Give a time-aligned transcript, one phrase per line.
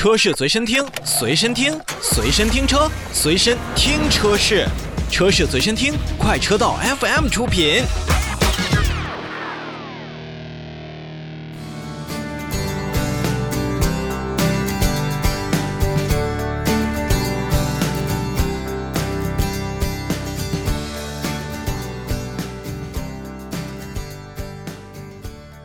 [0.00, 4.66] 车市随身听，随身听，随身听车，随身听车市，
[5.10, 7.82] 车市随身听，快车道 FM 出品。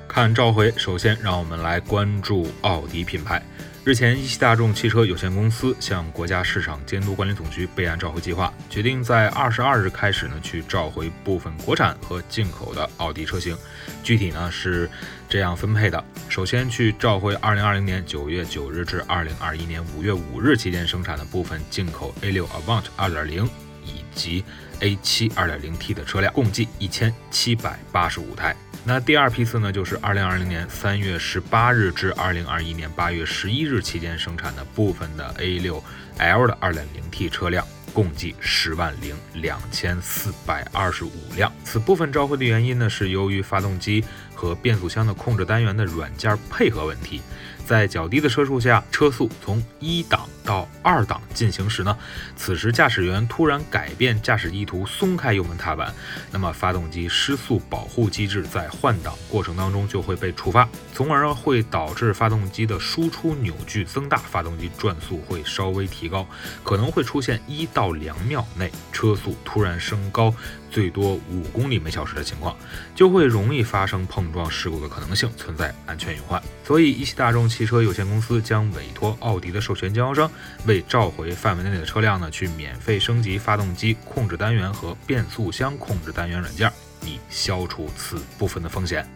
[0.10, 3.42] 看召回，首先让我们来关注奥迪品牌。
[3.86, 13.56] 日前，一汽大众汽车有限公司向国家市场监督管理总局备案召回计划，决定在二十二日开始呢去召回部分国产和进口的奥迪车型。
[14.02, 14.90] 具体呢是
[15.30, 23.48] 这样分配的：首先去召回二零二零年九月九日至二零二一年五月五日期间生产的部分进口 A 六 Avant 二点零
[23.86, 24.44] 以及
[24.82, 28.56] A 七二点零 T 的车辆，共计一千七百八十五台。
[28.84, 35.84] 那第二批次呢，就是二零二零年三月十八日至二零二一年八月十一日期间生产的部分的 A 六
[36.18, 41.52] L 的二点零 T 车辆，共计十万零两千四百二十五辆。
[41.64, 44.04] 此部分召回的原因呢，是由于发动机
[44.36, 47.22] 和变速箱的控制单元的软件配合问题。
[47.66, 51.98] 在较低的车速下，车速从一档到二档进行时呢，
[52.36, 55.92] 此时驾驶员突然改变驾驶意图，松开油门踏板，
[56.32, 66.28] 那么发动机失速保护机制在换挡过程当中就会被触发，从而会导致发动机的输出扭矩增大，发动机转速会稍微提高，
[66.64, 70.32] 可能会出现一到两秒内车速突然升高。
[70.70, 72.54] 最多五公里每小时的情况，
[72.94, 76.42] 就会容易发生碰碰撞事故的可能性，存在安全隐患。
[76.66, 80.30] 所以，一汽大众汽车有限公司将委托奥迪的授权经销商，
[80.66, 86.72] 为召回范围内的车辆呢，去免费升级发动机控制单元和变速箱控制单元软件，
[87.04, 89.08] 以消除此部分的风险。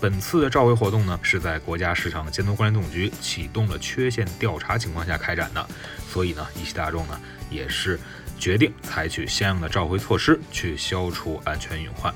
[0.00, 5.66] 本次的召回活动呢，是在国家市场监督管理总局启动了缺陷调查情况下开展的，
[6.10, 7.20] 所以呢，一汽大众呢，
[7.50, 7.98] 也是。
[8.36, 12.12] 决定采取相应的召回措施，去消除安全隐患。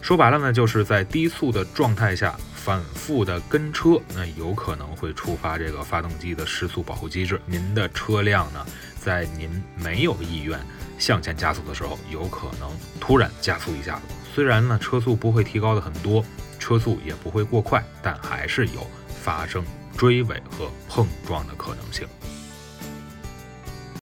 [0.00, 7.40] 说白了呢，就是在低速的状态下反复的跟车，那有可能会触发这个发动机的失速保护机制。
[7.46, 8.66] 您的车辆呢，
[8.98, 10.58] 在您没有意愿
[10.98, 14.02] 向前加速的时候，有可能突然加速一下子。
[14.34, 16.24] 虽然呢，车速不会提高的很多，
[16.58, 18.86] 车速也不会过快，但还是有
[19.22, 19.62] 发生
[19.96, 22.08] 追尾和碰撞的可能性。